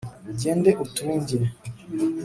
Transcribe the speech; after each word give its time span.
ugende 0.31 0.69
utunge 0.83 1.37